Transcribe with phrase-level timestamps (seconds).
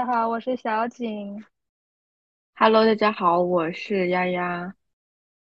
[0.00, 1.44] 家好，我是小景
[2.54, 4.74] ，Hello，大家好，我是丫丫，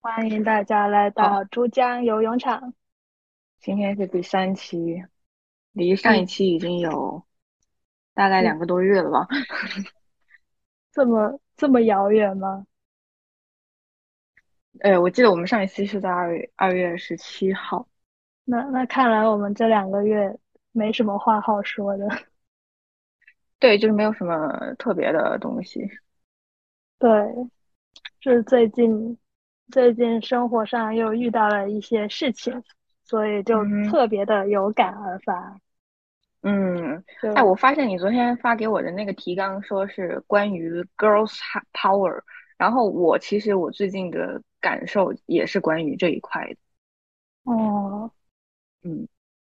[0.01, 2.73] 欢迎大家来到珠江游泳场。
[3.59, 5.05] 今天是第三期，
[5.73, 7.23] 离上一期已经有
[8.15, 9.29] 大概两个多月了吧？
[10.91, 12.67] 这么这么遥远吗？
[14.81, 17.87] 哎，我记得我们上一期是在二月二月十七号。
[18.45, 20.35] 那那看来我们这两个月
[20.73, 22.09] 没什么话好说的。
[23.61, 25.89] 对，就是没有什么特别的东西。
[26.99, 27.11] 对，
[28.21, 29.17] 是最近
[29.71, 32.63] 最近生活上又遇到了一些事情，
[33.05, 35.61] 所以就特别的有感而发。
[36.43, 41.39] 嗯，哎，我发现你昨天发给我的那个提纲说是关于 girls
[41.75, 42.23] power，
[42.57, 46.57] 然后我其实我最近的感受也是关于这一块的。
[47.45, 48.11] 哦，
[48.83, 49.07] 嗯，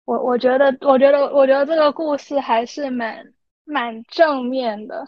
[0.06, 3.32] 我我觉得，我觉得，我觉得这个故事还是蛮。
[3.72, 5.08] 蛮正面的，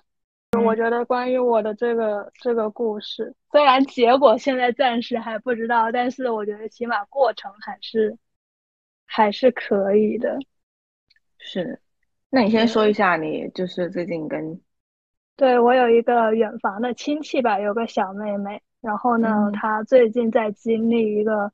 [0.64, 8.18] 我觉得关于我的这个这个故事，虽然结果现在暂时还不知道，但是我觉得起码过程还是
[9.06, 10.40] 还是可以的。
[11.38, 11.78] 是，
[12.30, 14.62] 那你先说一下，你就是最近跟
[15.36, 21.52] 对我有一个远房的亲戚吧，有个小妹妹，然后呢，她最近在经历一个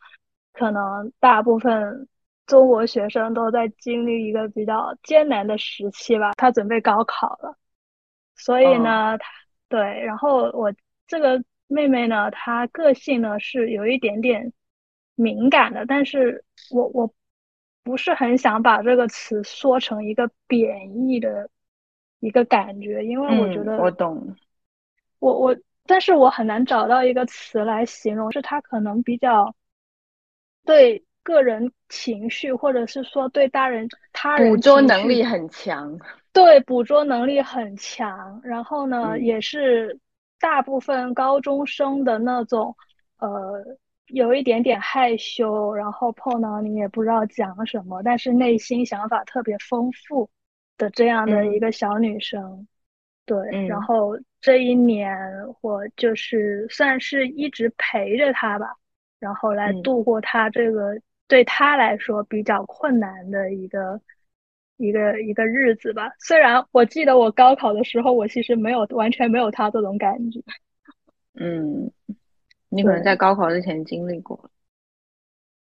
[0.54, 2.08] 可能大部分。
[2.50, 7.56] 中国学生都在经历一个比较艰难的时期吧，他准备高考了，
[8.36, 9.30] 所以呢，他
[9.70, 10.74] 对，然后我
[11.06, 14.52] 这个妹妹呢，她个性呢是有一点点
[15.14, 17.14] 敏感的，但是我我
[17.84, 21.52] 不是很想把这个词说成一个贬义的
[22.20, 24.36] 一个感觉，因为我觉得我懂，
[25.20, 25.56] 我我，
[25.86, 29.54] 但是我很难找到一个词来形容，是她可能比较
[30.66, 31.06] 对。
[31.30, 35.98] 个人情绪，或者是说对大人、他人捕捉能力很强，
[36.34, 38.42] 对捕捉能力很强。
[38.44, 40.00] 然后呢，也是
[40.40, 42.76] 大部分高中生的那种，
[43.20, 43.64] 呃，
[44.08, 50.30] 有一点点害羞，然后碰到你也不知道讲什么，但是内心想法特别丰富
[50.78, 52.68] 的这样的一个小女生。
[53.26, 55.16] 对，然后这一年
[55.62, 58.76] 我就是算是一直陪着她吧，
[59.20, 61.00] 然后来度过她这个。
[61.30, 64.02] 对他来说比较困难的一个
[64.76, 66.10] 一个一个日子吧。
[66.20, 70.42] 虽然我记得我高考的时候，我其实没有完全没有他这种感觉。
[71.40, 71.90] 嗯，
[72.68, 74.50] 你可能在高考之前经历过。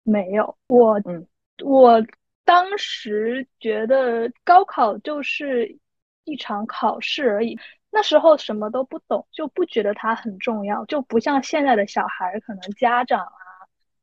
[0.02, 1.24] 没有，我嗯，
[1.62, 2.04] 我
[2.44, 5.78] 当时觉得高考就是
[6.24, 7.56] 一场考试而已。
[7.90, 13.24] 那时候什么都不懂，就不觉得它很重要，就不像现在的小孩，可能家长。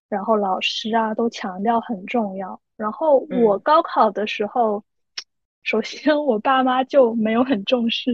[0.10, 2.60] 然后老师啊都强调很重要。
[2.76, 4.84] 然后我高考的时候，
[5.64, 8.12] 首先我爸妈就没有很重视，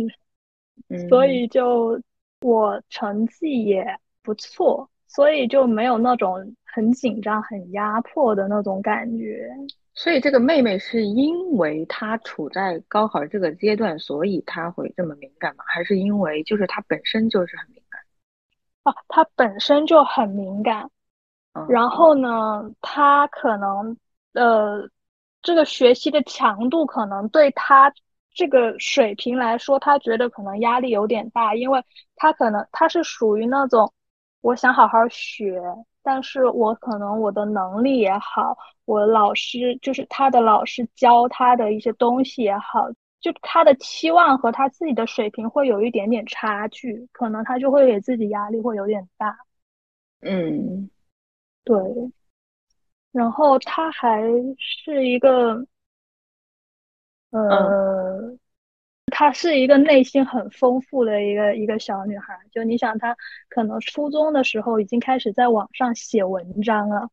[1.10, 2.02] 所以就
[2.42, 9.50] 我成绩也不错，所以就没有那种很紧张、很压迫的那种感觉。
[9.94, 15.64] 所以这个妹妹是因为她处在高考这个阶段，所以她会这么敏感吗？
[15.68, 18.02] 还是因为就是她本身就是很敏感？
[18.84, 20.90] 啊，她本身就很敏感。
[21.66, 23.98] 然后呢，他可能
[24.34, 24.88] 呃，
[25.42, 27.92] 这个学习的强度可能对他
[28.34, 31.84] 这个水平来说，他觉得可能压力有点大，因为
[32.16, 33.92] 他可能他是属于那种
[34.42, 35.60] 我想好好学，
[36.04, 42.90] 但是我可能我的能力也好，我老师就是他的老师教他的一些东西也好，
[43.20, 49.36] 就他的期望和他自己的水平会有一点点差距，可能他就会给自己压力会有点大，
[50.22, 50.90] 嗯。
[51.66, 51.76] 对，
[53.12, 54.22] 然后她还
[54.60, 55.66] 是一个，
[57.32, 58.38] 呃，
[59.08, 62.38] 她是一个内心很丰富的一个一个小女孩。
[62.52, 63.18] 就你想，她
[63.50, 67.10] 可能初中的时候已经开始在网上写文章了。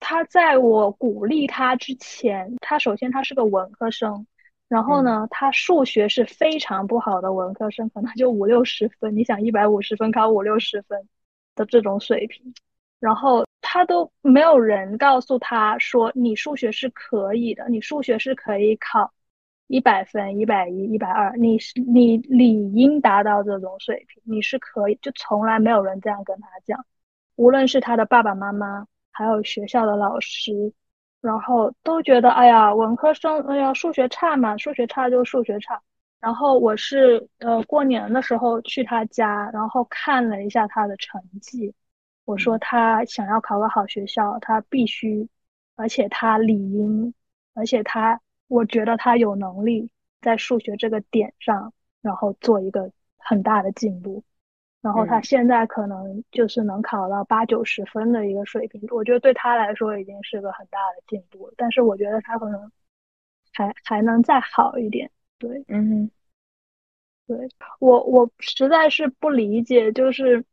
[0.00, 4.26] 她在我鼓励她之前，她首先她是个文科生，
[4.66, 9.16] 然后呢，她数学是非常不好的文科生，可能就五六十分。
[9.16, 11.08] 你想，一百五十分考五六十分。
[11.54, 12.54] 的这种水平，
[13.00, 19.12] 然后他都没有人告诉他说你数学是可以的，你数学是可以考
[19.66, 26.84] 一百分、一百一、一百二，你是你理应达到这种水平，你是可以，就从来没有人这样跟他讲，
[27.36, 30.72] 无论是他的爸爸妈妈，还有学校的老师，
[31.20, 35.80] 然后都觉得哎呀，文科生，哎呀，数学差嘛，数学差就数学差。
[36.24, 41.74] 然后我是呃过年的时候去他家，然后看了一下他的成绩。
[42.24, 45.28] 我说他想要考个好学校，他必须，
[45.76, 47.12] 而且他理应，
[47.52, 48.18] 而且他
[48.48, 49.90] 我觉得他有能力
[50.22, 54.24] 在数学这个点上，然后做一个很大的进步。
[54.80, 61.52] 然后他现在可能就是能考到八九十分的一个水平，我觉得对他来说已经是个很大的进步。
[61.58, 62.72] 但是我觉得他可能
[63.52, 65.10] 还还能再好一点。
[65.46, 66.10] 对，嗯，
[67.26, 67.36] 对
[67.78, 70.44] 我我实在是不理解，就是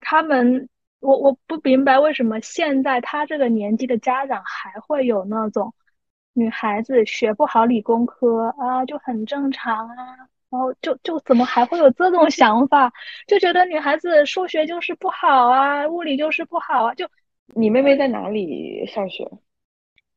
[0.00, 0.68] 他们，
[1.00, 5.72] 我我不明白为什么现在他这个年纪的家长还会有那种
[6.32, 10.28] 女孩子学不好理工科啊就很正常啊。
[10.50, 12.90] 然后就就怎么还会有这种想法？
[13.26, 16.94] 就觉得女孩子数学就是不好啊，物理就是不好啊。
[16.94, 17.06] 就
[17.54, 19.30] 你妹妹在哪里上学？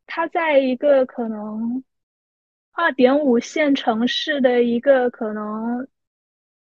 [0.06, 1.84] 她在一个可能
[2.74, 5.88] 二点五线城市的一个可能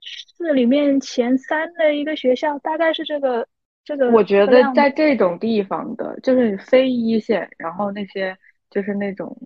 [0.00, 3.47] 市里面前三的一个学校，大概是这个
[3.85, 4.11] 这个。
[4.11, 8.37] 我觉得在这种地方的，就是非一线，然后那些
[8.70, 9.37] 就是那种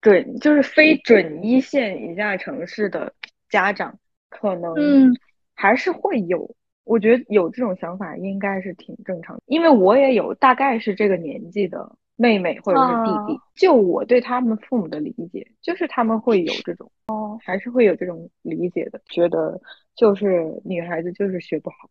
[0.00, 3.12] 准，就是非准一线以下城市的。
[3.50, 5.16] 家长可能
[5.54, 19.60] 还是会有，我觉得有这种想法应该是挺正常的，因为我也有大概是这个年纪的妹妹或者是弟弟，就我对他们父母的理解，就是他们会有这种，哦，还是会有这种理解的，觉得
[19.94, 21.88] 就是女孩子就是学不好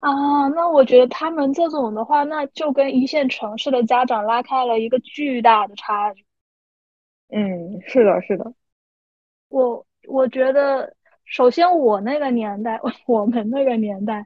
[0.00, 0.48] 啊。
[0.48, 6.24] 那我觉得他们这种的话，那就跟一线城市的家长拉开了一个巨大的差距。
[7.28, 8.54] 嗯，是的，是的，
[9.48, 9.84] 我。
[10.08, 10.94] 我觉得，
[11.24, 14.24] 首先我那个年代， 我们那个年代，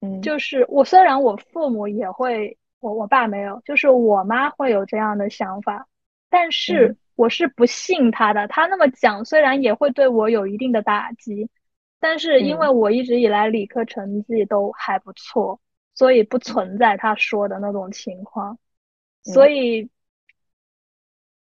[0.00, 5.86] 嗯，就是我虽然我父母也会，我我爸没有，就是我妈会有这样的想法，
[6.28, 8.48] 但是我是不信他的。
[8.48, 11.48] 他那么讲，虽然也会对我有一定的打击，
[12.00, 15.60] 但是因为我一直以来理科成绩都还不错，
[15.94, 18.58] 所以不存在他说的那种情况，
[19.22, 19.90] 所以。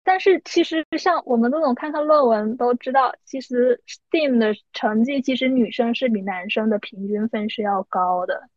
[0.04, 8.48] 但是其实像我们这种看看论文都知道，其实 STEAM 的成绩其实女生是比男生的平均分是要高的。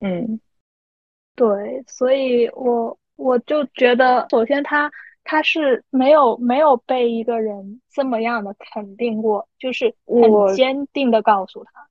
[0.00, 0.40] 嗯，
[1.40, 4.92] 对，所以我我就觉得，首先他
[5.24, 11.88] 他是没有没有被一个人这么样的肯定过，就是很坚定的告诉他。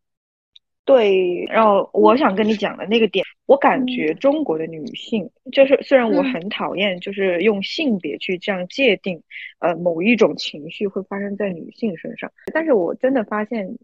[0.85, 9.23] 对，然后我想跟你讲的那个点，我感觉中国的女性，就是虽然我很讨厌，就是用性别去这样界定，
[9.57, 13.77] 呃，某一种情绪会发生在女性身上，但是我真的发现，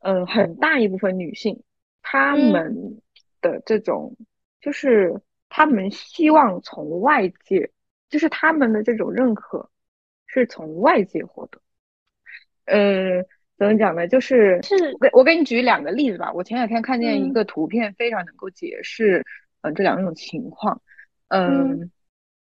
[0.00, 1.62] 嗯，很大一部分女性，
[2.02, 3.00] 她们
[3.40, 4.14] 的这种，
[4.66, 7.70] 就是他们希望从外界，
[8.08, 9.70] 就是他们的这种认可，
[10.26, 11.60] 是从外界获得，
[12.64, 13.24] 嗯。
[13.58, 14.06] 怎么讲呢？
[14.06, 16.30] 就是是，我我给你举两个例子吧。
[16.30, 19.24] 我前两天看见一个图片，非常能够解释，
[19.62, 20.82] 嗯，这两种情况。
[21.28, 21.90] 嗯，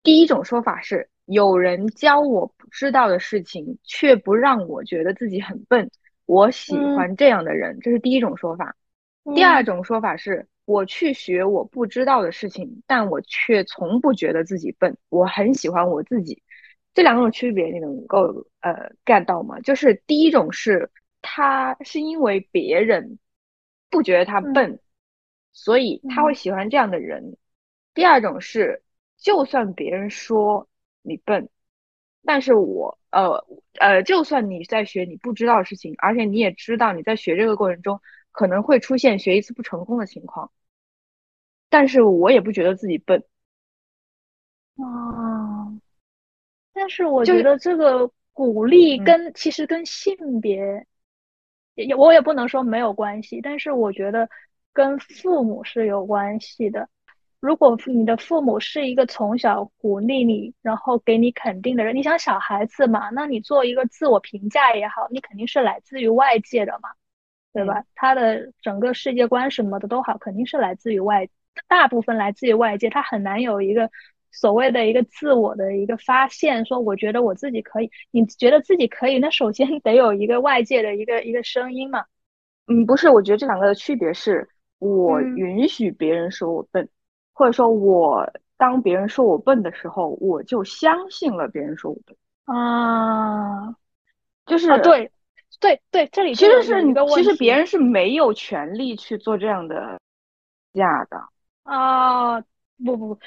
[0.02, 5.90] 第一种说法是，有人教我不知道的事情，却不让我觉得自己很笨。
[6.24, 8.74] 我喜欢这样的人，这是第一种说法。
[9.34, 14.96] 第二种说法是，我去学我不知道的事情，但我却从不觉得自己笨。
[15.08, 16.42] 我很喜欢我自己。
[16.94, 19.60] 这两种区别你能够呃 get 到吗？
[19.60, 20.90] 就是第一种是
[21.22, 23.18] 他是因为别人
[23.90, 24.78] 不觉得他笨，
[25.52, 27.36] 所以他会喜欢这样的人。
[27.94, 28.82] 第二种是，
[29.18, 30.68] 就算别人说
[31.02, 31.48] 你笨，
[32.24, 33.44] 但是我呃
[33.80, 38.00] 呃，就算你在学你不知道的事情，而且你也知道你在学这个过程中
[38.34, 40.50] 可能会出现学一次不成功的情况，
[41.70, 43.24] 但是我也不觉得自己笨。
[44.76, 45.72] 啊。
[46.72, 50.84] 但是我觉得这个鼓励跟其实跟性别
[51.76, 54.28] 也我也不能说没有关系，但是我觉得
[54.72, 56.88] 跟父母是有关系的。
[57.38, 66.88] 如果你的父母是一个从小鼓励你，然后给你肯定的人，你想小孩子嘛，那你做一个自我评价也好，你肯定是来自于外界的嘛，
[67.54, 67.82] 对吧？
[67.94, 71.26] 他的整个世界观什么的都好，肯定是来自于外，
[71.68, 73.90] 大部分来自于外界，他很难有一个。
[74.36, 82.04] 所谓的一个自我的一个发现，说我觉得我自己可以，你觉得自己可以，那首先得有一个外界的一个一个声音嘛。
[82.66, 84.48] 嗯，不是，我觉得这两个的区别是，
[84.80, 86.88] 我允许别人说我笨，
[87.32, 93.76] 或者说我当别人说我笨的时候，我就相信了别人说我笨啊，
[94.46, 95.12] 就是对
[95.60, 100.00] 对对，这里其实是你的其实别人是没有权利去做这样的
[100.72, 101.28] 价的
[101.62, 102.40] 啊，
[102.84, 103.18] 不不不。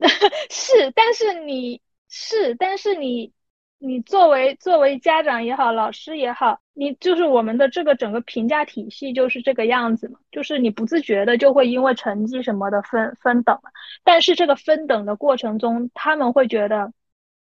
[0.50, 3.32] 是，但是你是，但是你，
[3.78, 13.56] 你作为作为家长也好，老师也好，你就是我们的这个整个评价体系就是这个样子嘛，就是你不自觉的就会因为成绩什么的分分等
[14.02, 16.92] 但是这个分等的过程中，他们会觉得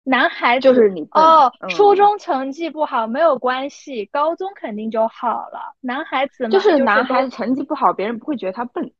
[0.08, 5.74] 男孩子就是你哦，初中成绩不好没有关系，高中肯定就好了。
[5.80, 8.92] 男孩子就是男孩子成绩不好，别人不会觉得他笨。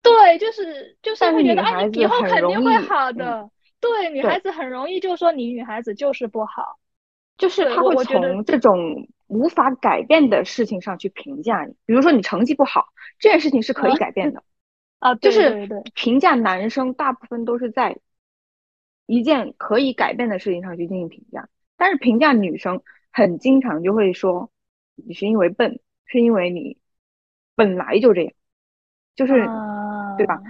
[0.00, 3.50] 对，就是就是会觉得哎，你以后肯定会好的。
[3.80, 6.78] 对，女孩子很容易就说你女孩子就是不好，
[7.36, 11.74] 就是他会从这种无法改变的事情上去评价你。
[11.84, 12.86] 比如说你成绩不好，
[13.18, 14.42] 这件事情是可以改变的
[15.00, 17.98] 啊，就是评价男生大部分都是在。
[19.06, 22.82] 一件可以改变的事情上去进行评价，但是评价女生
[23.12, 24.50] 很经常就会说
[24.94, 26.78] 你是因为笨，是因为你
[27.54, 28.32] 本来就这样，
[29.14, 29.32] 就是
[30.16, 30.40] 对吧？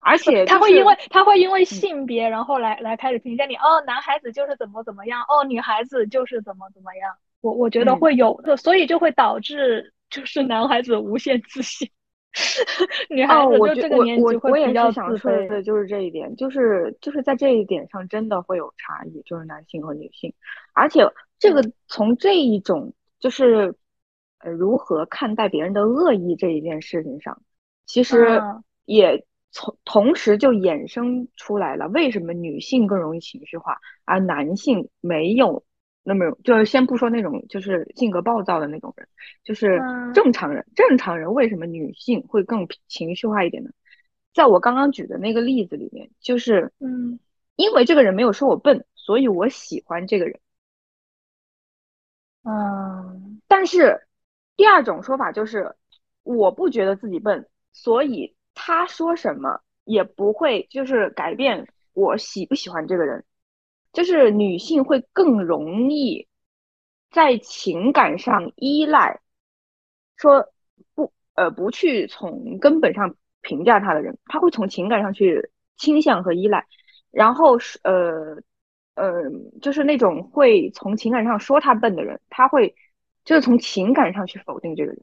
[0.00, 7.14] 而且他会因为他会因为性别，然后来来开始评价你哦，男孩子就是怎么怎么样，哦，女孩子就是怎么怎么样。
[7.42, 11.90] 我我觉得会有的，所以就会导致就是男孩子无限自信。
[13.10, 20.32] 女孩子就这个年纪会比较想说的就是这一点，就是就是在这一点上真的会有差异，就是男性和女性，
[20.72, 21.00] 而且
[21.38, 23.74] 这个从这一种就是
[24.38, 27.42] 呃如何看待别人的恶意这一件事情上，
[27.86, 28.40] 其实
[28.84, 35.64] 也从同时就衍生出来了为什么女性更容易情绪化，而男性没有。
[36.12, 39.06] 那么就是先不说那种就是性格暴躁的那种人，
[39.44, 39.80] 就是
[40.12, 40.66] 正常人。
[40.74, 43.70] 正常人为什么女性会更情绪化一点呢？
[44.34, 47.20] 在我刚刚举的那个例子里面，就是嗯，
[47.54, 50.40] 因为这个人没有说我笨，所以我喜欢这个人。
[52.42, 54.08] 嗯，但是
[54.56, 55.76] 第二种说法就是，
[56.24, 63.24] 我不觉得自己笨，所以他说什么也不会就是改变我喜不喜欢这个人。
[63.92, 66.28] 就是女性会更容易
[67.10, 69.20] 在情感上依赖，
[70.16, 70.52] 说
[70.94, 76.66] 不呃不去从根本上评价他的人，他会从情感上去倾向和依赖，
[77.10, 78.36] 然后是呃
[78.94, 79.12] 呃
[79.60, 82.76] 就是那种会从情感上说他笨的人，他会
[83.24, 85.02] 就是从情感上去否定这个人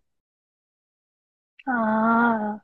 [1.65, 2.61] 啊，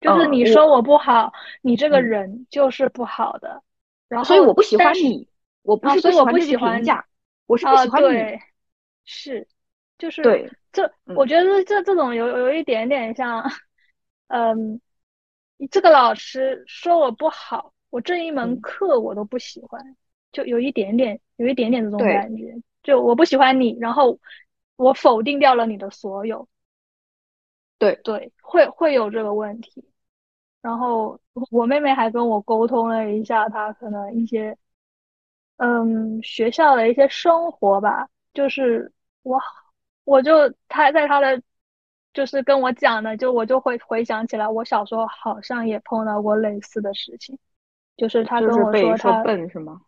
[0.00, 3.62] 就是你说我不好，你这个人就是不好的，
[4.08, 5.28] 然后所以我不喜欢你。
[5.62, 7.06] 我不是我不喜欢评价，
[7.46, 8.38] 我是不喜欢你，
[9.04, 9.46] 是，
[9.98, 13.44] 就是对这，我觉得这这种有有一点点像，
[14.28, 14.80] 嗯，
[15.70, 19.96] 这个老师说我不好，我这一门课我都不喜欢，
[20.32, 24.18] 就有一点点，有一点点这种感觉，就我不喜欢你，然后
[24.76, 26.48] 我否定掉了你的所有，
[27.78, 28.00] 对。
[28.02, 29.84] 对，会会有这个问题，
[30.62, 34.56] 然后我妹妹还跟我沟通了一下，她可能一些。
[35.60, 38.90] 嗯，学校的一些生活吧，就是
[39.22, 39.38] 我，
[40.04, 40.32] 我就
[40.68, 41.42] 他在他的，
[42.14, 47.38] 就是跟我讲的，就我就会回想起来，我小时候好像也碰到过类似的事情，
[47.98, 49.82] 就是他跟我说他笨是吗？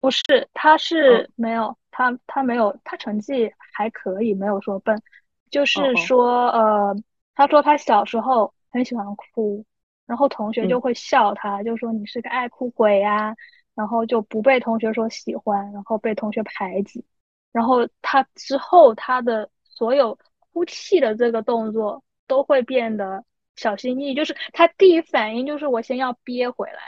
[0.00, 5.02] 不是，他是没有，他他没有，他成绩还可以，没有说笨，
[5.50, 6.94] 就是说呃，
[7.34, 9.64] 他说他小时候很喜欢哭，
[10.06, 13.34] 然后同学就会笑他，就说你是个爱哭鬼呀。
[13.80, 17.02] 然后就不被同学说喜欢，然后被同学排挤，
[17.50, 23.24] 然后他之后他的所有哭泣的这个动作都会变得
[23.56, 26.78] 小心翼翼，就是他第一反应就是我先要憋回来，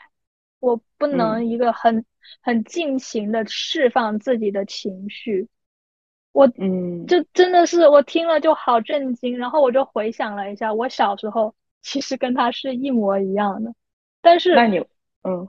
[0.60, 2.04] 我不能一个很
[2.42, 5.48] 很尽情的释放自己的情绪，
[6.32, 13.74] 我嗯，就真的是我听了就好震惊，然后我就回想了一下，我小时候其实跟他是一模一样的，
[14.20, 14.84] 但是那你
[15.22, 15.48] 嗯。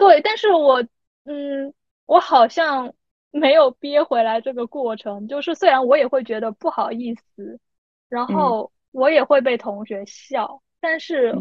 [0.00, 0.82] 对，但是我，
[1.24, 1.74] 嗯，
[2.06, 2.94] 我好像
[3.30, 5.28] 没有憋回来这个过程。
[5.28, 7.60] 就是虽然我也会觉得不好意思，
[8.08, 11.34] 然后我也会被同学笑，但是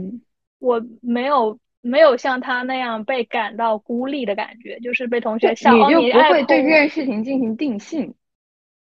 [0.60, 5.72] 我没有没有像他那样被感到孤立的感觉，就是被同学笑。
[5.72, 8.14] 你就不会对这件事情进行定性。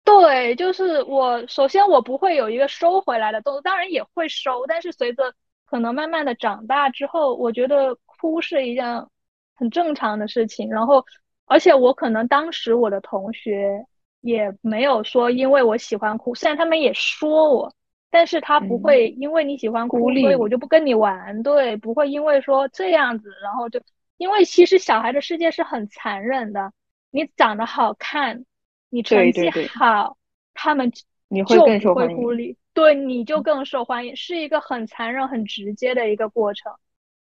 [0.04, 5.34] 对，就是我首先我不会有一个收回来的动作，当然也会收，但是随着
[5.66, 9.08] 可能慢慢的长大之后，我觉得哭是一件。
[9.56, 11.06] 很正常的事情，然后，
[11.46, 13.86] 而且我可能当时我的同学
[14.22, 17.74] 也没有说，因为我喜欢哭，虽然他们也说我，
[18.10, 23.82] 但是他不会因为你喜欢哭，所以我就不跟你玩，对，不会因为说这样子，然后就，
[24.18, 26.72] 因为其实小孩的世界是很残忍的，
[27.12, 28.46] 你长得好看，
[28.90, 30.18] 你成绩好，
[30.54, 30.92] 他们
[31.28, 36.74] 你会更受欢迎，对，你就更受欢迎，是一个很残忍、很直接的一个过程。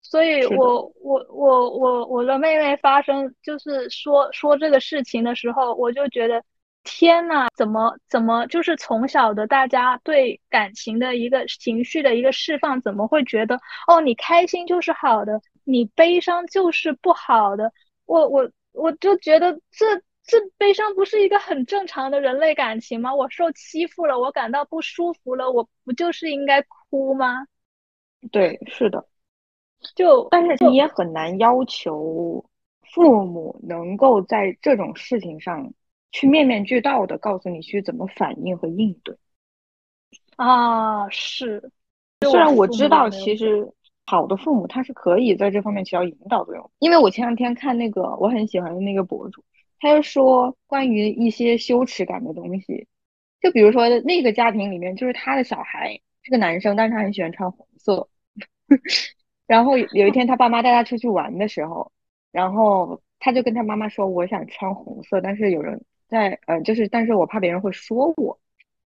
[0.01, 6.43] 所以，我我我我我的妹妹发生就是说说这个事情的时候，我就觉得
[6.83, 17.71] 天呐，怎么怎么就是从小的大家对感情的一个情绪的一个释放，怎么会觉得哦，你开心就是好的，你悲伤就是不好的？
[18.05, 19.85] 我我我就觉得这
[20.25, 23.13] 这悲伤不是一个很正常的人类感情吗？
[23.13, 27.45] 我受欺负了，我感到不舒服了，我不就是应该哭吗？
[28.31, 29.05] 对，是的。
[29.95, 32.45] 就但是你也很难要求
[32.93, 35.73] 父母能够在这种事情上
[36.11, 39.15] 去面面俱到的告诉你去怎么反应和应对。
[40.35, 41.71] 啊，是。
[42.29, 43.71] 虽然我知道，其实
[44.05, 46.71] 好的父母他是可以在这方面起到引导作用。
[46.79, 49.43] 因为我前两天看那个我很喜欢的那个博主，
[49.79, 52.87] 他就说关于一些羞耻感的东西，
[53.41, 58.07] 就比如说那个家庭里面，就是他的小孩是个男生，但是他很喜欢穿红色。
[59.51, 61.91] 然后有一天他爸妈带他出去玩的时候，
[62.31, 68.39] 然后他就跟他妈妈说：“我想穿红色，但是有人在，呃，就是但是我怕别人会说我。”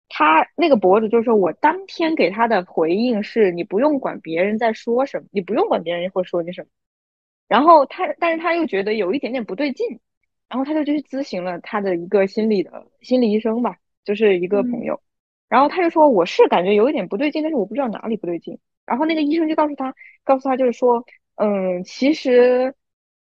[0.08, 6.68] 他那个博主就说：“我当天给他的回应是：你不用管别人在说什么，你不用管别人会说你什么。”
[7.49, 9.99] 然后他，但是他又觉得有一点点不对劲，
[10.49, 15.00] 然后他就去咨询了他的一个心理的心理医生吧，就是一个朋友。
[15.49, 21.04] 然后他就说：“我是感觉有一点不对劲，但是我不知道哪里不对劲。”然后那个医生就告诉他，告诉他就是说
[21.36, 22.74] ：“嗯，其实，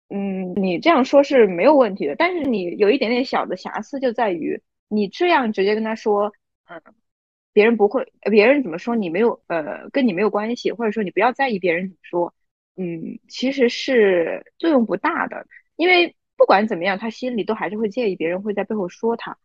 [0.08, 6.32] 嗯，你这样说是没有问题的，但是你有一点点小的瑕疵就在于你这样直接跟他说。”
[6.68, 6.82] 嗯，
[7.52, 12.34] 别人不会，别人怎么说你没有，呃，跟你没有关系，或者说你不要在意别人怎么说，
[12.76, 15.46] 嗯，其实是作用不大的，
[15.76, 19.38] 因为不管怎么样，他心里都还是会介意别人会在背后说他。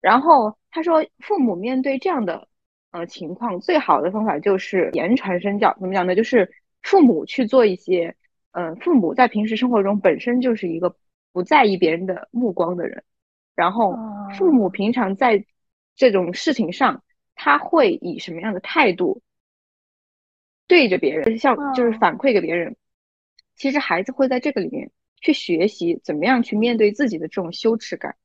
[0.00, 2.48] 然后他说，父母面对这样的
[2.90, 5.76] 呃情况，最好的方法就是言传身教。
[5.80, 6.14] 怎么讲呢？
[6.14, 6.50] 就是
[6.82, 8.16] 父母去做一些，
[8.52, 10.96] 嗯，父母在平时生活中本身就是一个
[11.32, 13.02] 不在意别人的目光的人，
[13.54, 13.96] 然后
[14.36, 15.44] 父母平常在。
[15.96, 17.02] 这种事情上，
[17.34, 19.20] 他会以什么样的态度
[20.66, 22.74] 对着别人，像就是反馈给别人。
[23.54, 28.16] 其实孩子会在这个里面去学习怎么样去面对自己的这种羞耻感，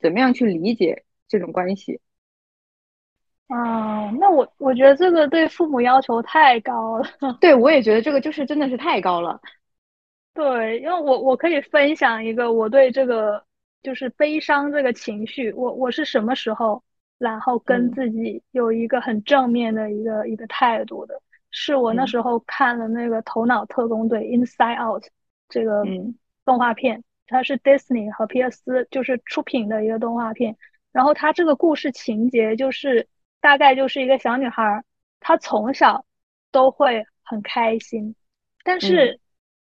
[0.00, 2.00] 怎么样去理解这种关系。
[3.48, 7.04] 啊，那我我觉得这个对父母要求太高了。
[7.40, 9.40] 对，我也觉得这个就是真的是太高了。
[10.32, 13.44] 对，因为我我可以分享一个我对这个
[13.82, 16.82] 就是悲伤这个情绪，我我是什么时候。
[17.16, 25.04] 然后跟自己有一个很正面的一个一个态度的，是我那时候看了那个《头脑特工队》（Inside Out）
[25.48, 25.84] 这个
[26.44, 30.56] 动画片，它是 Disney 和皮尔斯就是出品的一个动画片。
[30.92, 33.06] 然后它这个故事情节就是
[33.44, 34.82] 大概就是一个小女孩，
[35.20, 36.06] 她从小
[36.50, 38.14] 都会很开心，
[38.64, 39.20] 但是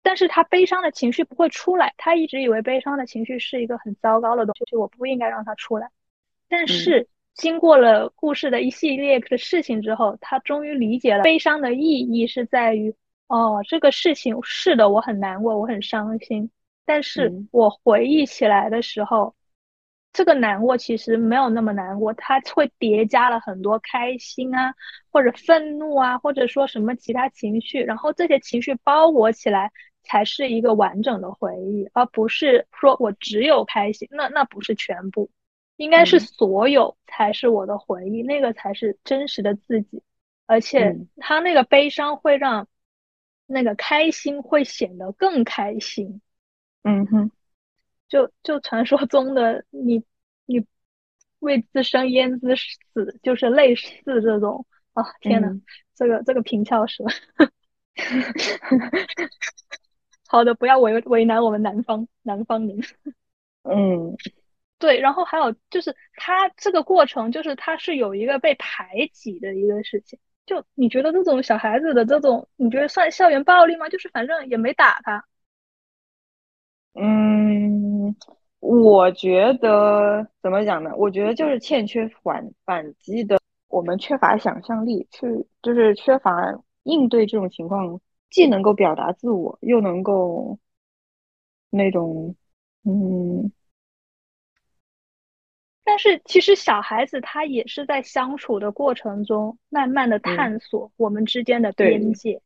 [0.00, 5.90] 但是她悲伤的情绪不会出来，她一直以为悲伤的情绪是一个很糟糕的东西，我不应该让它出来，
[6.48, 7.08] 但是。
[7.34, 12.94] 经过了故事的一系列的事情之后，她终于理解了悲伤的意义是在于，
[13.26, 16.48] 哦，这个事情是的，我很难过，我很伤心。
[16.84, 19.34] 但是我回忆起来的时候，
[20.14, 24.74] 这个难过其实没有那么难过，它会叠加了很多开心啊，
[25.10, 29.70] 或者愤怒啊，或者说什么其他情绪，然后这些情绪包裹起来
[30.04, 35.28] 才是一个完整的回忆，而不是说我只有开心，那那不是全部。
[35.76, 40.04] 应该是所有才是我的回忆，那个才是真实的自己，
[40.46, 42.68] 而且他那个悲伤会让
[43.46, 46.20] 那个开心会显得更开心。
[46.84, 47.30] 嗯哼，
[48.08, 50.04] 就就传说中的你
[50.46, 50.66] 你
[51.40, 55.04] 为自生焉知死，就是类似这种啊！
[55.20, 55.48] 天呐，
[55.94, 57.04] 这个这个平翘舌。
[60.26, 62.78] 好的，不要为为难我们南方南方人。
[63.62, 64.16] 嗯。
[64.78, 70.18] 对，然后还有就是他这个过程，就是他是有一个被排挤的一个事情。
[70.44, 73.88] 就你觉得这种小孩子的这种，你觉得算校园暴力吗？
[73.88, 75.24] 就是反正也没打他。
[76.94, 78.14] 嗯，
[78.60, 80.90] 我觉得怎么讲呢？
[80.96, 85.26] 我觉得就是欠缺反反击的，我们缺乏想象力，去
[85.62, 86.32] 就是缺乏
[86.84, 90.58] 应对这种情况，既能够表达自我，又能够
[91.70, 92.34] 那种
[92.84, 93.50] 嗯。
[95.86, 102.40] 但是其实小孩子他也是在相处的过程中，慢慢的探索我们之间的边界。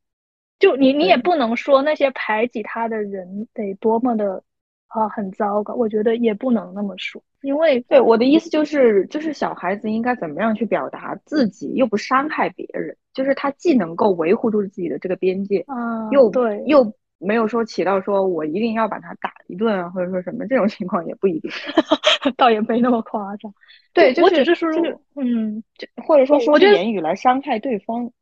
[0.59, 4.42] 就你你也不能说那些排挤他的人得多么的
[4.88, 7.23] 啊很糟糕，我觉得也不能那么说。
[7.42, 16.92] 因为对我的意思就是，就是小孩子应该怎么样去表达自己，又不伤害别人，就是他既能够维护住自己的这个边界，啊，又对又。
[17.21, 21.51] 没有说起到说我一定要把他打一顿啊，或者说什么这种情况也不一定，
[22.38, 23.53] 倒也没那么夸张。
[23.92, 24.71] 对，我只是说，
[25.16, 25.61] 嗯，
[26.07, 28.12] 或者说说言语来伤害对方。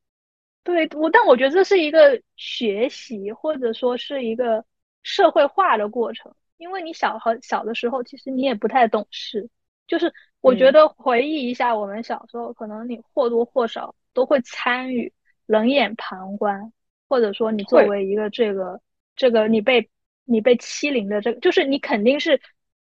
[0.67, 4.65] 对我，但我觉得这是一个学习，或者说是一个
[5.05, 6.35] 社会化的过程。
[6.57, 9.49] 因为你小和小的时候，其实你也不太懂事。
[9.87, 15.13] 就是我觉得回忆一下我们小时候，可能你或多或少都会参与，
[15.47, 16.73] 冷眼旁观，
[17.09, 18.81] 或者说你作为一个这个
[19.15, 19.89] 这个你被
[20.25, 22.41] 你被欺凌的这个，就是你肯定是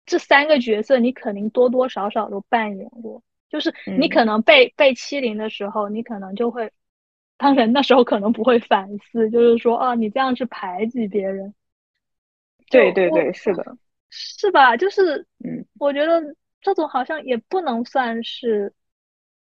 [0.05, 3.23] 这三个角色，你肯定多多少少都扮演过。
[3.49, 6.71] 就是你可能被被欺凌的时候，你可能就会，
[7.39, 11.55] 当然那时候可能不会反思，就是说啊，你这样是排挤别人。
[12.69, 13.75] 对对对，是的，
[14.11, 14.77] 是吧？
[14.77, 16.21] 就是嗯，我觉得。
[16.61, 18.73] 这种好像也不能算是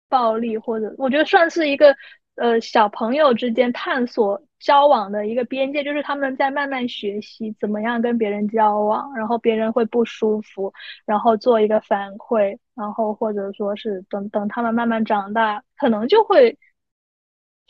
[0.08, 1.94] 暴力，或者我觉得算是一个
[2.36, 10.74] 呃小朋友之间探索交往的一个边界，就是他们在慢慢学习怎么样跟别人交往，然后别人会不舒服，
[11.06, 16.58] 然后做一个反馈，然后或者说是等等他们慢慢长大，可能就会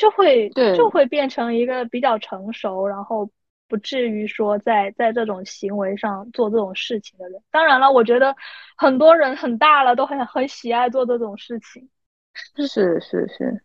[0.01, 3.29] 就会就会变成一个比较成熟，然后。
[3.71, 8.35] 不至于说在在这种行为上做这种事情的人，当然了，我觉得
[8.75, 11.89] 很多人很大了都很很喜爱做这种事情。
[12.67, 13.63] 是是是，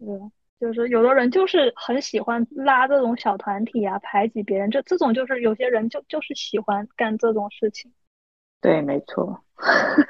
[0.00, 0.18] 对，
[0.58, 7.92] 就是有的人就是很喜欢拉这种小团体啊，排挤别人，这这种就是有些人就就是喜欢干这种事情。
[8.64, 9.44] 对，没错。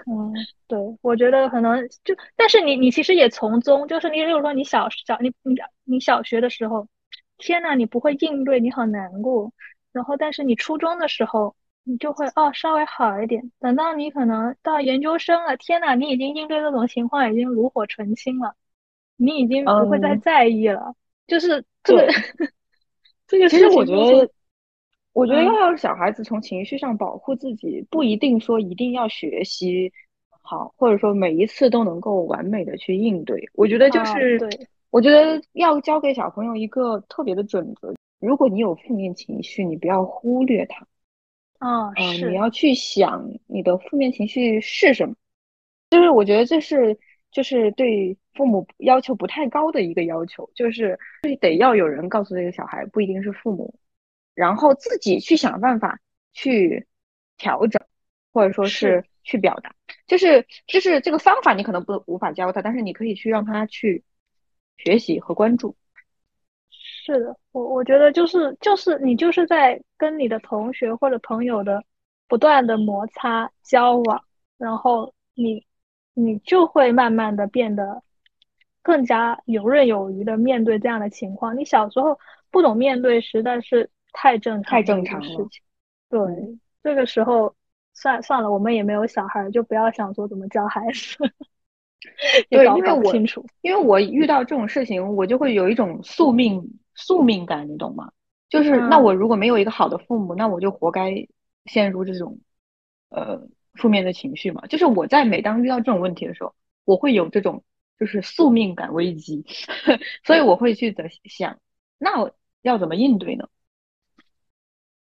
[0.07, 0.33] 嗯，
[0.69, 6.87] 对，我觉得可能就，但是你你其实也从中，就是你比如说你小小你你你小学的时候。
[7.37, 9.53] 天呐，你不会应对，你好难过。
[9.91, 13.51] 然后，但是你初中的时候，你就会哦稍微好一点。
[13.59, 18.55] 等到你可能到研究生了，天呐，你已经应对这种情况已经炉火纯青了，
[19.17, 20.95] 你已经不会再在意了。
[21.27, 22.07] 就是这个，
[23.27, 24.31] 这个其实我觉得，
[25.15, 29.91] 我觉得要让小孩子从情绪上保护自己，不一定说一定要学习
[30.43, 33.49] 好，或者说每一次都能够完美的去应对。
[33.55, 34.51] 我觉得就是对。
[34.91, 40.87] 我觉得要教给小朋友一个特别的准则：如果你有负面情绪，你不要忽略它。
[41.59, 42.29] 啊，是。
[42.31, 45.15] 你要去想你的负面情绪是什么。
[45.91, 46.99] 就是我觉得这是
[47.31, 50.99] 就是对父母要求不太高的一个要求，就是
[51.41, 53.75] 得要有人告诉这个小孩，不一定是父母，
[54.35, 56.01] 然后自己去想办法
[56.33, 56.87] 去
[57.37, 57.81] 调整，
[58.33, 59.75] 或者说是去表达。
[60.07, 64.05] 就是就是这个方法你可能不无法教他，但是你可以去让他去。
[64.77, 65.77] 学习和关注，
[66.69, 71.83] 是的，我我觉得就是就是你就是在跟你的同学或者朋友的
[72.27, 74.25] 不断的摩擦交往，
[74.59, 75.65] 然后你
[76.13, 78.03] 你就会慢慢的变得
[78.83, 81.57] 更加游刃有余的面对这样的情况。
[81.57, 82.19] 你小时候
[82.51, 85.61] 不懂面对，实在是太正太正常的事情。
[86.09, 86.21] 对，
[86.83, 87.55] 这个时候
[87.93, 91.19] 算算了，我们也没有小孩，就不要想说怎么教孩子。
[92.49, 93.15] 对，因为我
[93.61, 98.13] 因为我遇到这种事情，我就会有一种宿命宿命感，你懂吗？
[98.49, 101.27] 就是那我如果没有一个好的父母，那我就活该
[101.65, 102.39] 陷入这种
[103.09, 104.67] 呃负面的情绪嘛。
[104.69, 107.65] 就是我在每当遇到这种问题的时候，我会有这种
[107.99, 109.45] 就是宿命感危机，
[110.23, 111.59] 所以我会去的想，
[111.99, 113.49] 那我要怎么应对呢？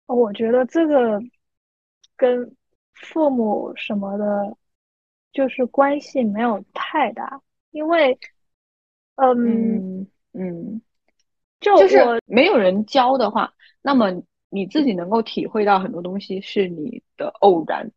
[0.05, 1.21] 我觉得这个
[2.15, 2.55] 跟
[2.93, 4.57] 父母什么的。
[5.31, 8.15] 就是关系没有太大，因为，
[9.15, 10.79] 嗯嗯，
[11.59, 14.11] 就就是没有人教的话，那么
[14.49, 17.91] 你自己能够体会到很多东西是你的偶然，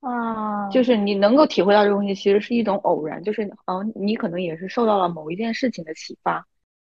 [0.00, 6.46] 啊，就是你能够体会到这东西其实是一种偶然，就是嗯，你可能也是受到了某一件事情的启发，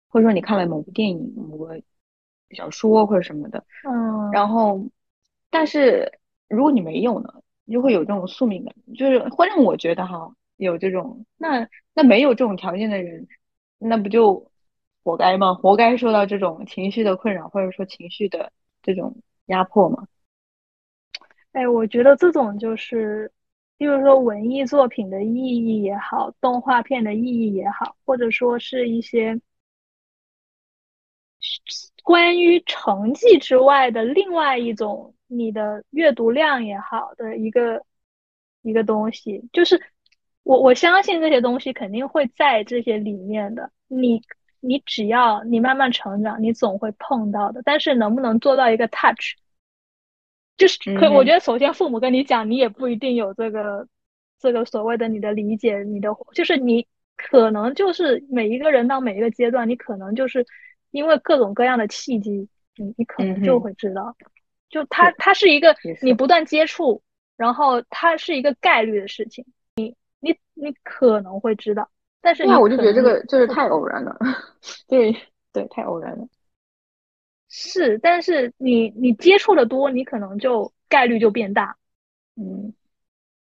[0.07, 1.81] 或者说你看了某部电影、某个
[2.51, 4.87] 小说或者什么的，嗯，然后，
[5.49, 7.33] 但是如果你没有呢？
[7.69, 13.27] 就会有这种宿命感，就是会让我觉得哈，有这种那那没有这种条件的人，
[13.77, 14.49] 那不就
[15.03, 15.53] 活该吗？
[15.53, 20.07] 活该受到这种情绪的困扰，或者说情绪的这种压迫吗？
[21.51, 23.29] 哎，我觉得这种就是，
[23.77, 29.41] 比如说文艺作品的意义也好，动画片的意义也好，或者说是一些
[32.07, 35.13] 关于成绩之外的另外一种。
[35.29, 37.83] 你的阅读量也好的一个
[38.61, 39.77] 一个东西，就是
[40.43, 43.69] 我我相信这些东西肯定会在这些里面的。
[43.89, 44.21] 你
[44.61, 47.61] 你只要你慢慢成长，你总会碰到的。
[47.65, 49.35] 但是能不能做到一个 touch，
[50.55, 53.85] 就是可我觉得首先父母跟你讲，你也不一定有这个
[54.39, 60.45] 这个所谓的你的理解，你的就是你可能就是每一个人到每一个阶段，你可能就是
[60.91, 64.15] 因为各种各样的契机，你你可能就会知道。
[64.69, 67.01] 就它，它是一个你不断接触，
[67.37, 69.45] 然后它是一个概率的事情。
[69.75, 71.89] 你你你可能会知道，
[72.21, 74.17] 但是那我就觉得这个就是太偶然了。
[74.87, 75.15] 对
[75.53, 76.27] 对，太偶然了。
[77.49, 81.77] 是，但是你你接触的多，你可能就概率就变大。
[82.35, 82.73] 嗯，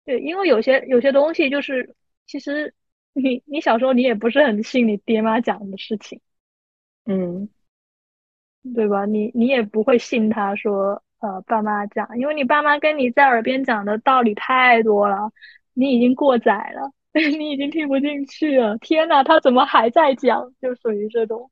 [0.06, 1.94] 对，因为有些有些东西就是，
[2.26, 2.72] 其实
[3.12, 6.22] 你你小时候你也不是很信你爹妈讲的事情，
[7.04, 7.48] 嗯，
[8.74, 9.04] 对吧？
[9.06, 15.32] 你你也不会信他说，呃，爸妈讲，因为你爸妈跟你在耳边讲的道理太多了，
[15.74, 18.78] 你已经过载了， 你已经听不进去了。
[18.78, 20.52] 天呐，他怎么还在讲？
[20.60, 21.50] 就属于这种，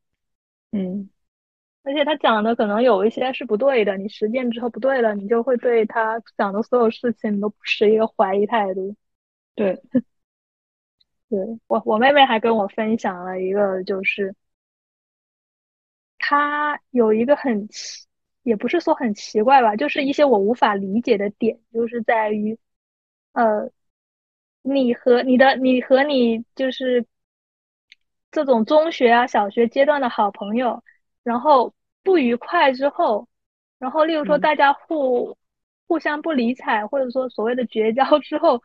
[0.73, 1.11] 嗯。
[1.83, 8.95] 而且他讲的可能有一些是不对的，你实践之后不对了，你就会对他讲的所有事情都持一个怀疑态度。
[9.55, 9.81] 对，
[11.31, 14.35] 对我我妹妹还跟我分享了一个，就是
[16.31, 18.07] 他有一个很奇，
[18.45, 22.57] 也不是说很奇怪吧，就是一些我无法理解的点，就是在于，
[23.33, 23.69] 呃，
[24.63, 27.05] 你和你的你和你就是
[28.31, 30.85] 这种中学啊、小学阶段的好朋友。
[31.25, 33.29] 然后不愉快之后，
[33.81, 35.37] 然后例如说大家互
[35.89, 38.63] 互相不理睬，或者说所谓的绝交之后，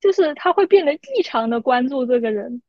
[0.00, 2.62] 就是他会变得异常的关注这个人。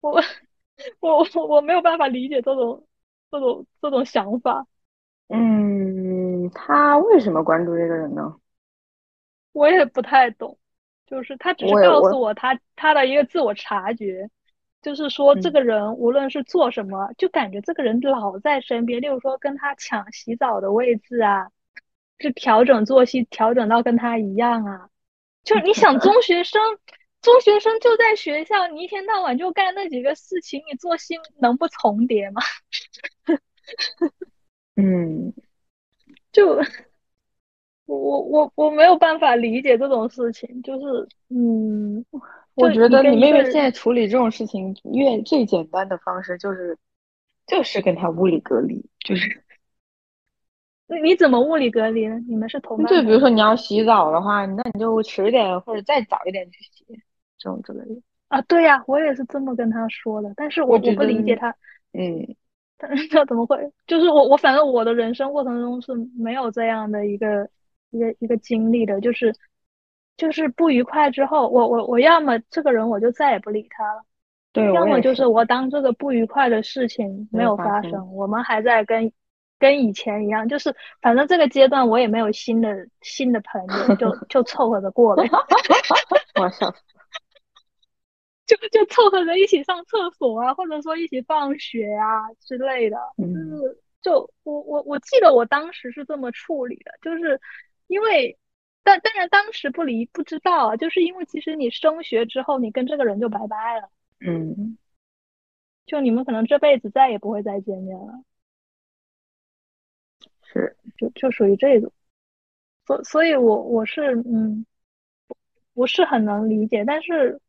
[0.00, 0.20] 我
[0.98, 2.84] 我我没有办法理解这种
[3.32, 4.64] 这种这种想法。
[5.28, 8.36] 嗯，他为什么关注这个人呢？
[9.52, 10.58] 我也不太懂，
[11.06, 14.30] 就是他只是告诉我他他的一个自我察觉。
[14.82, 19.00] 就是说，这个人无论是做什么，就感觉这个人老在身边。
[19.00, 21.46] 例如说，跟他抢洗澡的位置啊，
[22.18, 24.88] 就调整作息，调整到跟他一样啊。
[25.44, 26.60] 就你想，中学生，
[27.20, 32.42] 中学生就在学校，你一天到晚就干那几个事情，你作息能不重叠吗？
[34.76, 35.32] 嗯，
[36.32, 36.56] 就
[37.86, 42.04] 我我我我没有办法理解这种事情，就是嗯。
[42.54, 46.76] 我觉得你妹妹现在处理这种事情，越最简单的方式就是，
[47.46, 49.42] 就是跟她物理隔离，就是。
[50.86, 52.18] 那你怎么物理隔离呢？
[52.28, 52.86] 你们是同班？
[52.92, 56.84] 就比如说你要洗澡的话，那你就迟点或者再早一点去洗，
[57.38, 58.02] 这种之类的。
[58.28, 61.56] 啊，对呀，我也是这么跟他说的，但是我我不理解他。
[61.92, 62.36] 嗯。
[62.88, 63.58] 他他怎么会？
[63.86, 67.48] 就是我我反正我的人生过程中是没有这样的一个
[67.90, 69.34] 一个一个经历的，就是。
[70.14, 74.02] 就是不愉快之后，我我我要么这个人我就再也不理他了，
[74.52, 79.10] 对，要么就是我当这个不愉快的事情没有发生，我们还在跟
[79.58, 85.24] 跟以前一样，就是反正这个阶段我也没有新的新的朋友，就就凑合着过了。
[86.38, 86.72] 我笑，
[88.46, 97.40] 就就凑合着一起上厕所啊，或者说一起放学啊之类的，就是就我我我记得我当时是这么处理的，就是
[97.86, 98.38] 因为。
[98.84, 103.88] 但当然，当时不离不知道啊，就是因为其实你升学之后，你跟这个人就拜拜了。
[104.18, 104.76] 嗯，
[105.86, 108.24] 就你们可能这辈子再也不会再见面了。
[110.42, 111.92] 是，就就属于这种。
[112.84, 114.66] 所所以，我我是嗯，
[115.74, 116.84] 不是很能理解。
[116.84, 117.40] 但是，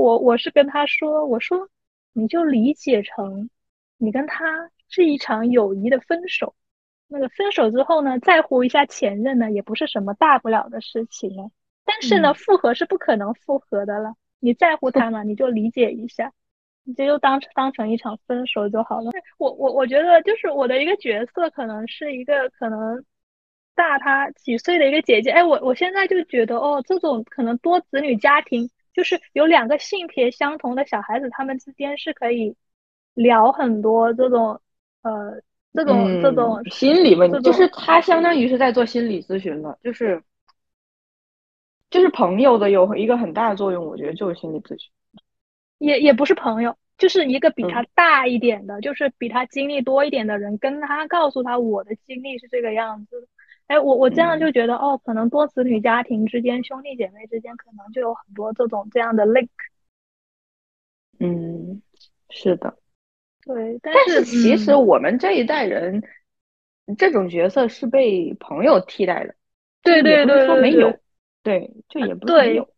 [0.00, 1.68] 我我是跟他说，我说
[2.12, 3.50] 你就理解成
[3.98, 6.54] 你跟他是一场友谊的分手。
[7.12, 11.50] 那个分手之后呢，在乎一下前任呢，也不是什么大不了的事情了。
[11.84, 14.14] 但是呢，复合是不可能复合的了。
[14.38, 16.32] 你在乎他嘛，你就理解一下，
[16.84, 19.10] 你就当当成一场分手就好了。
[19.38, 23.04] 我我我觉得就是我的一个角色，可能是一个可能
[23.74, 25.30] 大他几岁的一个姐姐。
[25.30, 32.56] 哎，我我现在就觉得哦，这种可能多子女家庭，就是有两个性别相同的小孩子，他们之间是可以
[33.14, 34.60] 聊很多这种
[35.02, 35.42] 呃。
[35.72, 40.20] 这种这种心理问题，就是他相当于是在做心理咨询了，就是
[41.90, 44.90] 就是朋友的有一个很大的作用，我觉得就是心理咨询，
[45.78, 53.28] 也也不是朋友，就是一个比他大一点的，就是比他经历多一点的人，跟他告诉他我的经历是这个样子。
[53.70, 59.48] 哎，我我这样就觉得哦，可能多子女家庭之间，兄弟姐妹之间，可能就有很多这种这样的 link。
[61.20, 61.80] 嗯，
[62.30, 62.76] 是的。
[63.44, 66.02] 对，但是其实我们这一代人，
[66.98, 69.36] 这种角色是被朋友替代的。
[69.84, 70.98] 对对对，说没有，
[71.44, 72.68] 对，就也不是没有。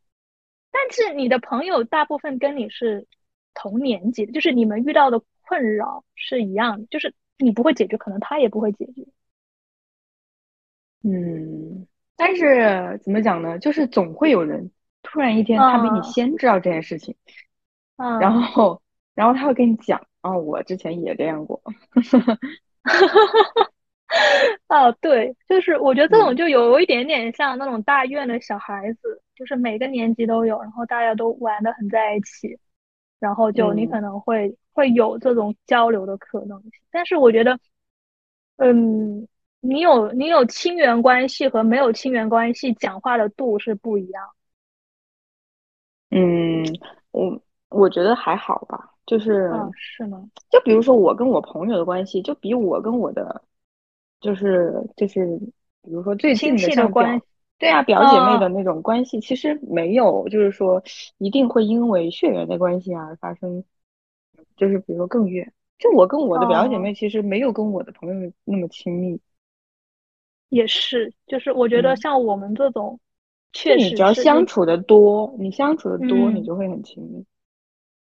[0.71, 3.07] 但是你的朋友大部分跟你是
[3.55, 9.07] 同年级的，就是你们遇到的困扰是一样的，就是你不会解决，可能他也不会解决。
[11.03, 11.87] 嗯，
[12.17, 13.59] 但是怎么讲呢？
[13.59, 14.71] 就是总会有人
[15.03, 17.15] 突然一天，他比你先知道这件事情，
[17.97, 18.83] 嗯， 然后
[19.15, 20.01] 然后他会跟你讲。
[20.23, 21.61] 哦，我之前也这样过。
[24.69, 32.57] 哦，对，就是我觉得这种就有一点点像那种大院的小孩子，就是每个年级都有，然后大家都玩的很在一起，
[33.19, 36.71] 然后就你可能会会有这种交流的可能性。
[36.93, 37.59] 但是我觉得，
[38.59, 39.27] 嗯，
[39.65, 44.29] 你有你有亲缘关系和没有亲缘关系讲话的度是不一样。
[46.11, 46.65] 嗯，
[47.13, 50.29] 我我觉得还好吧，就是，是吗？
[50.51, 53.43] 就比如说我跟我朋友的关系，就比我跟我的，
[54.21, 55.25] 就是就是，
[55.81, 57.25] 比如说最近的关系，
[57.57, 60.83] 对啊，表姐妹的那种关系，其实没有，就是说
[61.19, 63.65] 一定会因为血缘的关系而发生，
[64.57, 65.53] 就是比如说更远。
[65.79, 69.21] 就我跟我的表姐妹，其实没有跟我的朋友那么亲密。
[70.53, 73.01] 也是，就是我觉得像我们这种，
[73.53, 77.25] 确实你只要相处的多，你相处的多，你就会很亲密。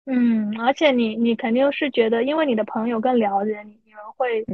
[0.06, 4.44] 嗯，而且你你肯定是觉得，因为你的朋友更了解你，你们会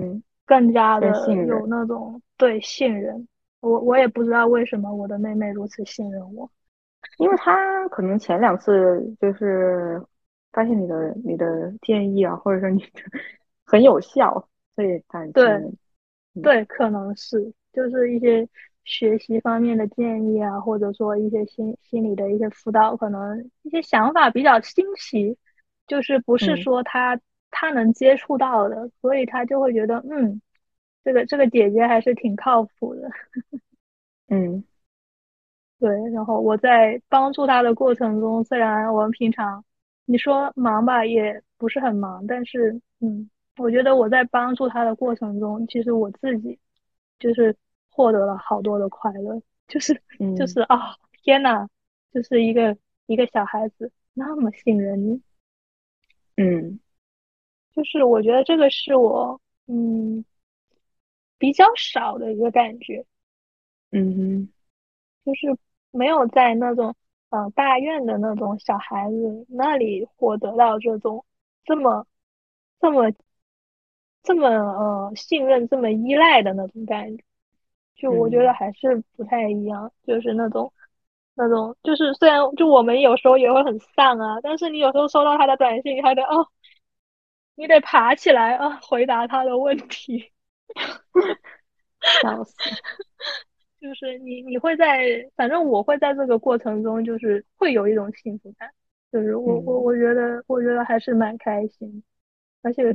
[0.46, 1.08] 更加的
[1.46, 3.26] 有那种对信任。
[3.60, 6.48] 我我也不知道为什么我的妹妹如此信任我，
[7.18, 10.02] 因为她可能前两次就是。
[10.52, 12.84] 发现你的你的建议啊，或者说你
[13.64, 15.62] 很有效，所以感对
[16.42, 18.48] 对，可能是就是一些
[18.84, 25.36] 学习方面的建议啊，或者说一些心心理的一些辅导，可能一些想法比较新奇，
[25.86, 30.40] 就是不是说他他能接触到的，所以他就会觉得嗯，
[31.04, 33.08] 这个这个姐姐还是挺靠谱的。
[34.28, 34.64] 嗯，
[35.78, 35.90] 对。
[36.12, 39.64] 然后我在帮助他的过程中，虽然我们平常。
[40.06, 46.58] 你说忙吧，也不是很忙，但是，嗯，我觉得我在帮助他的过程中，其实我自己
[47.20, 47.56] 就是
[47.88, 50.02] 获得了好多的快乐，就是，
[50.36, 51.68] 就是啊，天呐，
[52.12, 55.22] 就是一个一个小孩子那么信任你，
[56.36, 56.80] 嗯，
[57.72, 60.24] 就是我觉得这个是我，嗯，
[61.38, 63.06] 比较少的一个感觉，
[63.92, 64.48] 嗯，
[65.24, 65.56] 就是
[65.92, 66.96] 没有在那种。
[67.32, 71.24] 嗯，大院的那种小孩子那里获得到这种
[71.64, 72.04] 这么
[72.80, 73.08] 这么
[74.22, 77.24] 这么呃信任、这么依赖的那种感觉，
[77.96, 79.92] 就我觉得还是不太一样。
[80.06, 80.72] 就是那种
[81.34, 86.46] 那种，就是虽然就我们有时候也会很丧啊，但是你有时候收到他的短信，你还得哦，
[87.54, 90.32] 你得爬起来啊，回答他的问题，
[92.22, 92.54] 笑死。
[93.80, 98.70] 就是你，你会在，反正我会在这个过程中，就是会有一种幸福感，
[99.10, 102.02] 就是我我我觉得，我觉得还是蛮开心，
[102.60, 102.94] 而且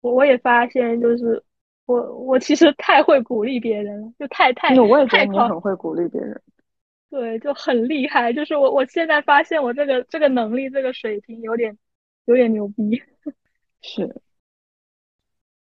[0.00, 1.42] 我我也发现，就是
[1.86, 6.40] 我我其实太会鼓励别人了，就太太我也觉得你很会鼓励别人，
[7.10, 11.76] 对，就很厉害，就是我我现在发现我这个这个能力这个水平有点
[12.26, 13.02] 有点牛逼，
[13.82, 14.20] 是，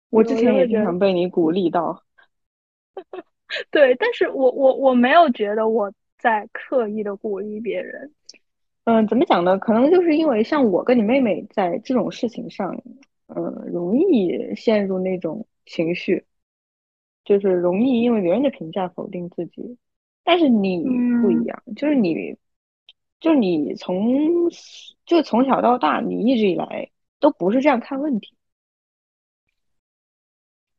[0.10, 2.04] 我之前也经常被你鼓励到。
[3.70, 8.14] 对，但是我我我没有觉得我在刻意的鼓励别人。
[8.86, 9.58] 嗯，怎么讲呢？
[9.58, 12.82] 可能就是因为像我跟你妹妹在这种事情上，
[13.36, 16.26] 嗯，容易陷入那种情绪，
[17.24, 19.78] 就是容易因为别人的评价否定自己。
[20.24, 20.84] 但是你
[21.22, 22.38] 不一样，就是你，
[23.20, 24.50] 就是你从
[25.06, 26.90] 就从小到大，你一直以来
[27.20, 28.36] 都不是这样看问题。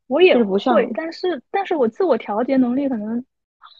[0.07, 3.25] 我也会，但是但是我自我调节能力可能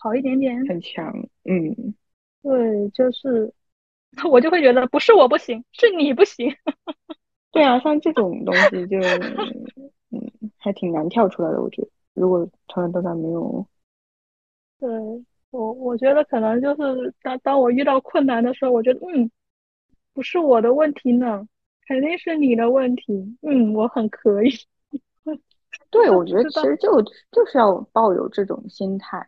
[0.01, 1.13] 好一点点，很强，
[1.45, 1.95] 嗯，
[2.43, 3.53] 对，就是
[4.31, 6.51] 我就会觉得不是我不行，是你不行。
[7.53, 8.99] 对啊，像这种东西就
[10.11, 11.89] 嗯还挺难跳出来的，我觉得。
[12.15, 13.67] 如果从小到大没有，
[14.79, 14.91] 对
[15.51, 19.31] 我我觉得可能就是当当我遇到困难的时候，我觉得嗯
[20.13, 21.49] 不是我的问题呢，
[21.87, 23.37] 肯定是你的问题。
[23.41, 24.51] 嗯，我很可以。
[25.89, 29.27] 对，我觉得其实就就是要抱有这种心态。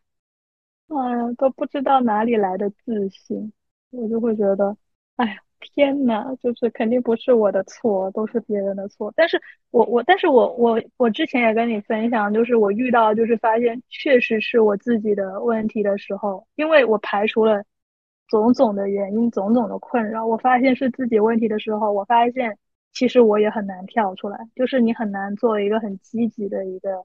[0.88, 3.50] 嗯，都不知道哪里来的自信，
[3.90, 4.76] 我就会觉得，
[5.16, 9.12] 哎呀，天呐，就是肯定不是我的错，都是别人的错。
[9.16, 17.64] 但是我我，但是我我我之前也跟你分享，就是我遇到就是发现确实是我自己的问题的时候，因为我排除了
[18.28, 22.57] 种种的原因、种种的困扰，我发现是自己问题的时候，我发现。
[22.97, 27.05] 其实我也很难跳出来，就是你很难做一个很积极的一个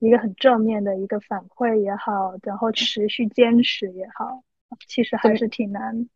[0.00, 4.42] 一个很正面的一个反馈也好，然后持续坚持也好，
[4.88, 6.08] 其实还是挺难。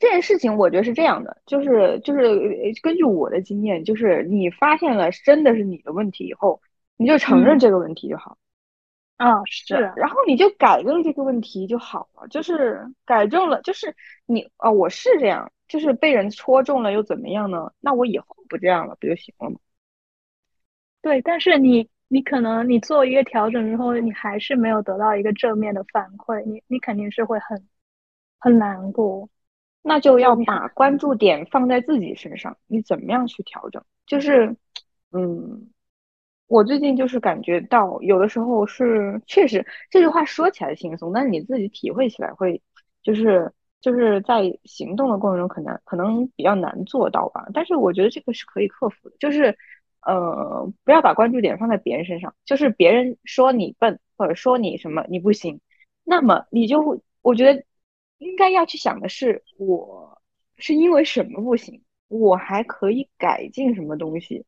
[0.00, 6.60] 这件事情我觉得是这样的，就是就是根据我的经验，就是你发现了真的是你的问题以后，
[6.96, 8.36] 你就承认这个问题就好。
[9.18, 13.94] 啊，是，然后你就改正这个问题就好了，就是改正了，就是
[14.26, 15.52] 你啊，我是这样。
[15.68, 17.70] 就是被人戳中了又怎么样呢？
[17.78, 19.60] 那我以后不这样了不就行了吗？
[21.00, 27.68] 对，但是你你可能你做一个调整之后，你还是没有得到一个正面的反馈，你你肯定是会很
[28.40, 29.28] 很难过。
[29.82, 33.82] 那就要把关注点放在自己身上，你怎么样去调整？
[34.06, 34.56] 就是，
[35.12, 35.70] 嗯，
[36.48, 42.60] 我最近就是感觉到，有的时候是确实这句话说起来轻松，但是你自己体会起来会，
[43.02, 47.46] 就是就是在行动的过程中可能可能比较难做到吧。
[47.54, 49.56] 但是我觉得这个是可以克服的，就是
[50.02, 55.60] 呃不要把关注点放在别人身上，就是别人说你笨或者说你什么你不行，
[56.04, 57.64] 那么你就我觉得
[58.20, 60.22] 应该要去想的是我
[60.56, 64.46] 是因为什么不行，我还可以改进什么东西。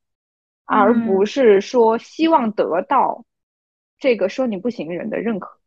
[0.64, 3.26] 而不是说希望得到
[3.98, 5.58] 这个说你不行人的认可，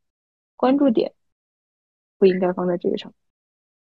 [0.56, 1.14] 关注点
[2.18, 3.14] 不应该放在这个上。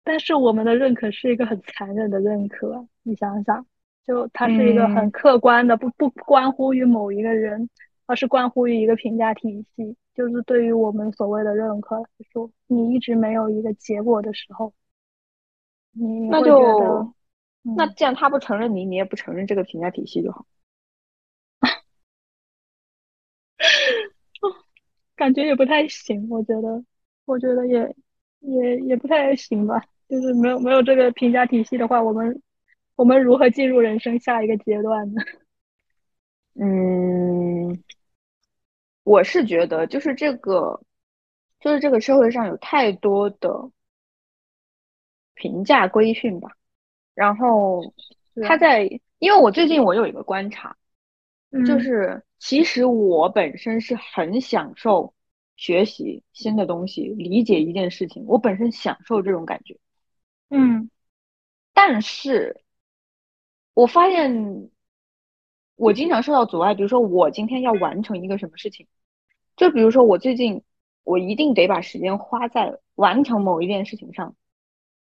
[0.05, 3.67] 但是我们的认可是一个很残忍的认可，你想想，
[4.07, 7.69] 就它是一个很客观的，不不关乎于某一个人，
[8.09, 9.95] 而是关乎于一个评价体系。
[10.15, 14.73] 就是对于我们所谓的认可来说，你一直没有一个结果的时候，
[15.93, 17.15] 你那就
[17.77, 20.47] 那既然他不承认你，你也不承认这个评价体系就好。
[25.15, 26.83] 感觉也不太行，我觉得，
[27.27, 27.95] 我觉得也
[28.41, 29.85] 也也不太行吧。
[30.09, 32.43] 就是没有没有这个评价体系的话，我们
[32.97, 35.23] 我们如何进入人生下一个阶段呢？
[36.61, 37.85] 嗯，
[39.09, 40.83] 我是觉得，就是这个，
[41.61, 43.71] 就是这个社会上有太多的
[45.33, 46.51] 评价规训吧。
[47.15, 47.95] 然后
[48.47, 50.77] 他在，因为我最近我有一个观察。
[51.67, 55.15] 就是，其实我本身是很享受
[55.57, 59.79] 学习新的东西，理解一件事情，我本身享受这种感觉。
[60.51, 60.91] 嗯，
[61.73, 62.63] 但是
[63.73, 64.71] 我发现
[65.77, 66.75] 我经常受到阻碍。
[66.75, 68.87] 比如说，我今天要完成一个什么事情，
[69.59, 70.63] 就比如说我最近，
[71.05, 74.35] 我一定得把时间花在完成某一件事情上。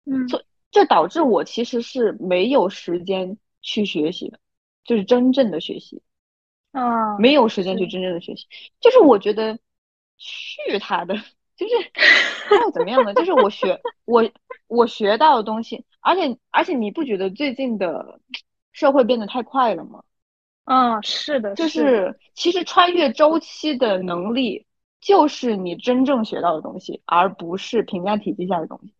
[0.06, 4.40] 嗯，这这导致我其实是没有时间去学习的，
[4.84, 6.02] 就是真正的学习。
[6.72, 8.46] 啊，没有时间去真正的学习，
[8.80, 9.58] 就是我觉得
[10.18, 11.16] 去他的，
[11.56, 11.74] 就是
[12.56, 13.14] 要怎么样呢？
[13.14, 14.30] 就是我学我
[14.68, 18.20] 我学到的东西，而且而且你不觉得最近的
[18.72, 20.04] 社会变得太快了吗？
[20.70, 24.68] 啊，是的，就是其实穿越周期的能力，
[25.02, 28.94] 就是你真正学到的东西，而不是评价体系下的东西。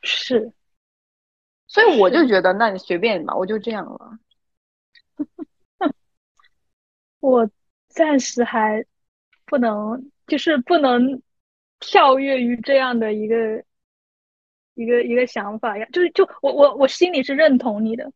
[0.00, 0.54] 是，
[1.66, 4.18] 所以我就觉得，那你随便吧，我就这样了。
[7.20, 7.50] 我
[7.88, 8.82] 暂时还
[9.44, 11.20] 不能，就是不能
[11.78, 13.62] 跳跃于这样的一个
[14.72, 15.86] 一个一个想法呀。
[15.92, 18.10] 就是就我我我心里是认同你的，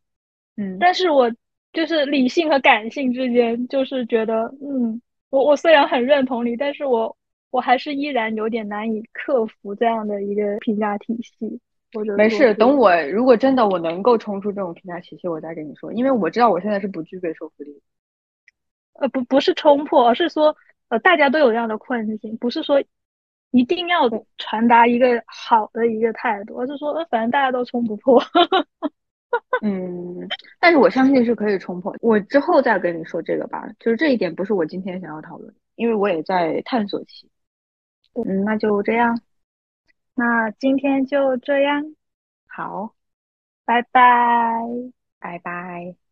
[0.57, 1.31] 嗯，但是我
[1.73, 7.15] 就是理性和感性之间，就是觉得，嗯，我我虽然很认同你，但是我
[7.51, 11.59] 我还是依然有点难以克服这样的一个评价体系。
[11.91, 17.81] 或者没事，等我如果真的我能够冲出这种评价体系，我再跟你说，因为我知道我现在是不具备说服力。
[18.93, 20.55] 呃，不，不是冲破，而是说，
[20.89, 22.79] 呃，大家都有这样的困境，不是说
[23.49, 24.07] 一定要
[24.37, 28.21] 传达一个好的一个态度，而是说，呃，反正大家都冲不破。
[29.61, 30.27] 嗯，
[30.59, 31.95] 但是我相信是可以冲破。
[32.01, 37.29] 我之后再跟你说这个吧，就是这一点不是我今天想要讨论，因为我也在探索期。
[38.13, 39.21] 嗯，那就这样，
[40.15, 41.95] 那今天就这样，
[42.47, 42.95] 好，
[43.65, 44.01] 拜拜，
[45.19, 46.08] 拜拜。